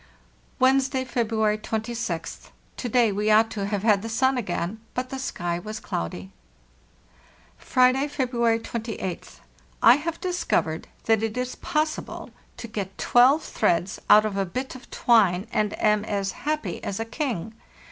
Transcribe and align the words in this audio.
"Wednesday, 0.57 1.05
February 1.05 1.59
26th. 1.59 2.49
To 2.77 2.89
day 2.89 3.11
we 3.11 3.29
ought 3.29 3.51
to 3.51 3.67
have 3.67 3.83
had 3.83 4.01
the 4.01 4.09
sun 4.09 4.35
again, 4.35 4.79
but 4.95 5.11
the 5.11 5.19
sky 5.19 5.59
was 5.59 5.79
cloudy. 5.79 6.31
"Friday, 7.59 8.07
February 8.07 8.57
28th. 8.57 9.41
I 9.79 9.97
have 9.97 10.19
discovered 10.19 10.87
that 11.05 11.21
it 11.21 11.37
is 11.37 11.53
possible 11.53 12.31
to 12.57 12.67
get 12.67 12.97
12 12.97 13.43
threads 13.43 13.99
out 14.09 14.25
of 14.25 14.37
a 14.37 14.43
bit 14.43 14.73
of 14.73 14.89
twine, 14.89 15.45
and 15.53 15.79
am 15.79 16.03
as 16.03 16.31
happy 16.31 16.83
as 16.83 16.99
a 16.99 17.05
king. 17.05 17.53